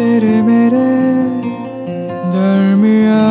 [0.00, 0.84] तेरे मेरे
[2.32, 3.24] दरमिया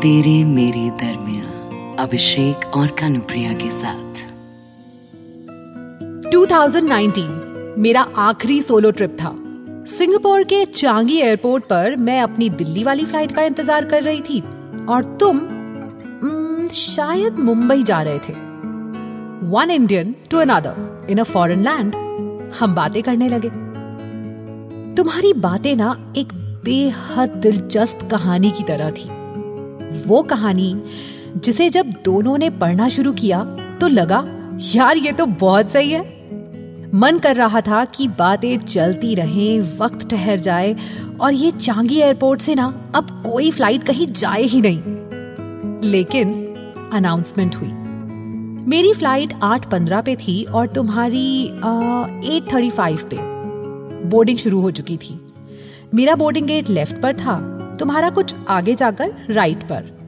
[0.00, 1.44] तेरे मेरे दरमिया
[2.02, 4.24] अभिषेक और कानुप्रिया के साथ।
[6.32, 9.32] 2019 मेरा आखिरी सोलो ट्रिप था।
[9.98, 14.40] सिंगापुर के चांगी एयरपोर्ट पर मैं अपनी दिल्ली वाली फ़्लाइट का इंतज़ार कर रही थी
[14.88, 18.32] और तुम mm, शायद मुंबई जा रहे थे।
[19.50, 21.94] One Indian to another in a foreign land
[22.60, 23.48] हम बातें करने लगे।
[24.94, 26.28] तुम्हारी बातें ना एक
[26.64, 29.08] बेहद दिलचस्प कहानी की तरह थी।
[30.06, 30.82] वो कहानी
[31.36, 33.44] जिसे जब दोनों ने पढ़ना शुरू किया
[33.80, 34.24] तो लगा,
[34.74, 36.18] यार, ये तो बहुत सही है।
[36.94, 40.76] मन कर रहा था कि बातें चलती रहें, वक्त ठहर जाए,
[41.20, 44.82] और ये चांगी एयरपोर्ट से ना, अब कोई फ़्लाइट कहीं जाए ही नहीं।
[45.90, 46.54] लेकिन
[46.92, 47.68] अनाउंसमेंट हुई।
[48.68, 51.44] मेरी फ़्लाइट आठ पंद्रह पे थी और तुम्हारी
[52.36, 53.16] एट थर्टी फाइव पे।
[54.08, 55.20] बोर्डिंग शुरू हो चुकी थी।
[55.94, 57.40] मेरा बोर्डिंग गेट लेफ़्ट पर था।
[57.80, 59.98] तुम्हारा कुछ आगे जाकर राइट पर।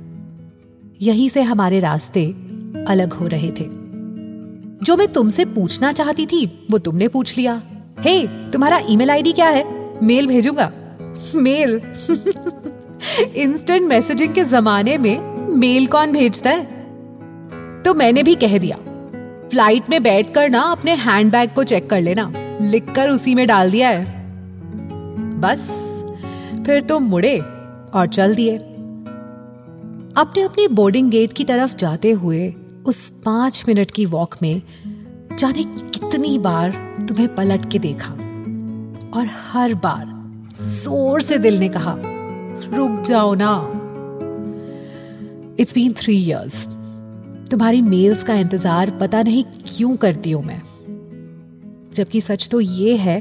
[1.03, 2.27] यहीं से हमारे रास्ते
[2.89, 3.67] अलग हो रहे थे।
[4.83, 7.62] जो मैं तुमसे पूछना चाहती थी वो तुमने पूछ लिया।
[8.01, 9.91] हे hey, तुम्हारा ईमेल आईडी क्या है?
[10.03, 10.73] मेल भेजूँगा।
[11.34, 11.81] मेल?
[13.37, 16.80] इंस्टेंट मैसेजिंग के जमाने में मेल कौन भेजता है?
[17.84, 18.77] तो मैंने भी कह दिया।
[19.50, 23.47] फ़्लाइट में बैठ कर ना अपने हैंडबैग को चेक कर लेना। लिख कर उसी में
[23.47, 24.05] डाल दिया है।
[25.41, 25.69] बस,
[26.67, 28.56] फिर तुम मुड़े और चल दिए।
[30.17, 32.55] अपने अपने बोर्डिंग गेट की तरफ़ जाते हुए
[32.87, 34.62] उस पाँच मिनट की वॉक में
[35.33, 36.70] जाने कितनी बार
[37.09, 38.11] तुम्हें पलट के देखा
[39.11, 40.05] और हर बार
[40.62, 41.94] ज़ोर से दिल ने कहा,
[42.75, 43.53] रुक जाओ ना।
[45.61, 46.67] इट्स बीन थ्री इयर्स
[47.51, 50.61] तुम्हारी मेल्स का इंतज़ार पता नहीं क्यों करती हूँ मैं।
[51.95, 53.20] जबकि सच तो ये है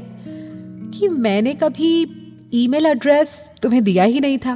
[0.94, 1.92] कि मैंने कभी
[2.54, 4.54] ईमेल एड्रेस तुम्हें दिया ही नहीं था।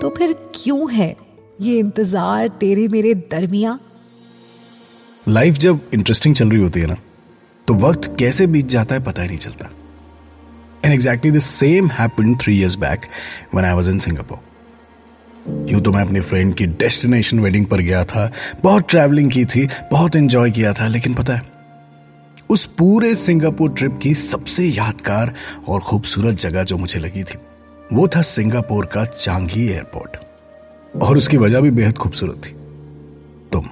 [0.00, 1.14] तो फिर क्यों है
[1.60, 3.78] ये इंतज़ार तेरे मेरे दरमिया?
[5.26, 6.96] लाइफ जब इंटरेस्टिंग चल रही होती है ना
[7.68, 9.70] तो वक्त कैसे बीत जाता है पता ही नहीं चलता।
[10.84, 13.06] And exactly the same happened three years back
[13.54, 14.38] when I was in Singapore
[15.68, 18.30] यूँ तो मैं अपनी फ्रेंड की डेस्टिनेशन वेडिंग पर गया था।
[18.62, 21.42] बहुत ट्रैवलिंग की थी, बहुत एंजॉय किया था, लेकिन पता है,
[22.50, 25.32] उस पूरे सिंगापुर ट्रिप की सबसे यादगार
[25.68, 27.38] और खूबसूरत जगह जो मुझे लगी थी,
[27.92, 30.16] वो था सिंगापुर का चांगी एयरपोर्ट
[30.94, 32.52] और उसकी वजह भी बेहद खूबसूरत थी।
[33.52, 33.68] तुम,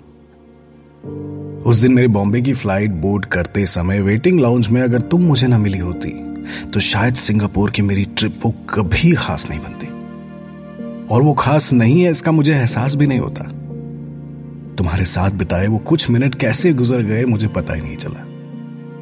[1.63, 5.47] उस दिन मेरी बॉम्बे की फ़्लाइट बोर्ड करते समय वेटिंग लाउंज में अगर तुम मुझे
[5.47, 6.19] ना मिली होती
[6.71, 9.87] तो शायद सिंगापुर की मेरी ट्रिप वो कभी खास नहीं बनती।
[11.11, 13.45] और वो खास नहीं है, इसका मुझे एहसास भी नहीं होता।
[14.77, 18.27] तुम्हारे साथ बिताए वो कुछ मिनट कैसे गुजर गए, मुझे पता ही नहीं चला।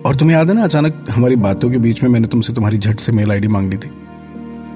[0.08, 3.00] और तुम्हें याद है ना, अचानक हमारी बातों के बीच में मैंने तुमसे तुम्हारी झट
[3.00, 3.90] से मेल आईडी मांग ली थी।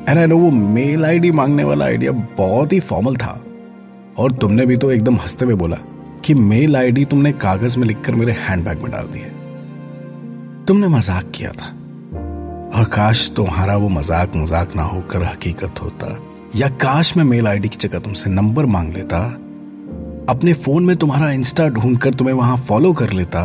[0.08, 3.44] एंड आई नो वो मेल आईडी मांगने वाला आइडिया बहुत ही फॉर्मल था।
[4.18, 5.76] और तुमने भी तो एकदम हँसते हुए बोला
[6.24, 9.30] कि मेल आईडी तुमने कागज़ में लिखकर मेरे हैंडबैग में डाल दी है।
[10.64, 11.66] तुमने मज़ाक किया था।
[12.78, 16.06] और काश तुम्हारा वो मज़ाक मज़ाक ना होकर हकीकत होता।
[16.56, 19.18] या काश मैं मेल आईडी की जगह तुमसे नंबर मांग लेता,
[20.28, 23.44] अपने फ़ोन में तुम्हारा इंस्टा ढूंढकर तुम्हें वहाँ फॉलो कर लेता,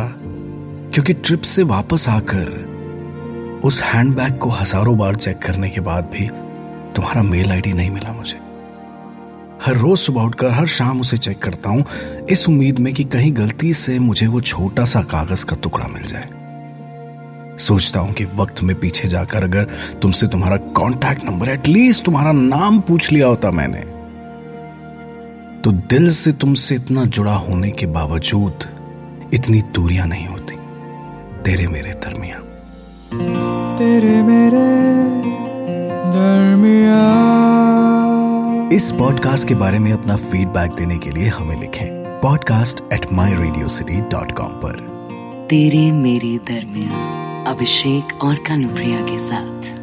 [0.92, 6.28] क्योंकि ट्रिप से वापस आकर उस हैंडबैग को हज़ारों बार चेक करने के बाद भी
[6.96, 8.38] तुम्हारा मेल आईडी नहीं मिला मुझे।
[9.66, 11.84] हर रोज सुबह उठकर, हर शाम उसे चेक करता हूँ,
[12.30, 16.02] इस उम्मीद में कि कहीं गलती से मुझे वो छोटा सा कागज़ का टुकड़ा मिल
[16.02, 16.26] जाए।
[17.58, 19.64] सोचता हूँ कि वक्त में पीछे जाकर अगर
[20.02, 23.80] तुमसे तुम्हारा कांटेक्ट नंबर एटलीस्ट तुम्हारा नाम पूछ लिया होता मैंने
[25.64, 28.64] तो दिल से तुमसे इतना जुड़ा होने के बावजूद
[29.34, 30.56] इतनी दूरियाँ नहीं होती।
[31.42, 32.38] तेरे मेरे दरमिया
[33.78, 34.62] तेरे मेरे
[36.12, 37.00] दरमिया
[38.76, 41.86] इस पॉडकास्ट के बारे में अपना फीडबैक देने के लिए हमें लिखें
[42.22, 44.80] podcast at my Radio City dot com पर।
[45.50, 49.77] तेरे मेरे दरमिया अभिषेक और कानुप्रिया के साथ।